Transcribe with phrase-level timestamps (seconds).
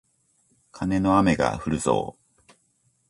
[0.71, 2.55] カネの雨がふるぞー